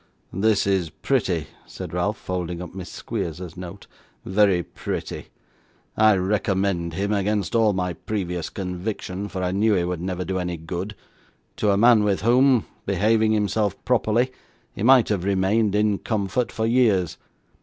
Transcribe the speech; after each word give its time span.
'This 0.33 0.65
is 0.65 0.89
pretty,' 0.89 1.45
said 1.67 1.93
Ralph, 1.93 2.17
folding 2.17 2.59
up 2.59 2.73
Miss 2.73 2.89
Squeers's 2.89 3.55
note; 3.55 3.85
'very 4.25 4.63
pretty. 4.63 5.27
I 5.95 6.15
recommend 6.15 6.95
him 6.95 7.13
against 7.13 7.53
all 7.53 7.71
my 7.73 7.93
previous 7.93 8.49
conviction, 8.49 9.27
for 9.29 9.43
I 9.43 9.51
knew 9.51 9.75
he 9.75 9.83
would 9.83 10.01
never 10.01 10.25
do 10.25 10.39
any 10.39 10.57
good 10.57 10.95
to 11.57 11.69
a 11.69 11.77
man 11.77 12.03
with 12.03 12.21
whom, 12.21 12.65
behaving 12.87 13.33
himself 13.33 13.75
properly, 13.85 14.31
he 14.73 14.81
might 14.81 15.09
have 15.09 15.23
remained, 15.23 15.75
in 15.75 15.99
comfort, 15.99 16.51
for 16.51 16.65
years. 16.65 17.19